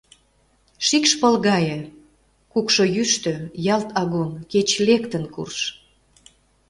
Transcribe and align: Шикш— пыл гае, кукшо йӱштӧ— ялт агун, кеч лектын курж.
Шикш— 0.87 1.11
пыл 1.21 1.35
гае, 1.47 1.79
кукшо 2.51 2.83
йӱштӧ— 2.95 3.33
ялт 3.75 3.89
агун, 4.01 4.31
кеч 4.51 4.69
лектын 4.87 5.23
курж. 5.33 5.59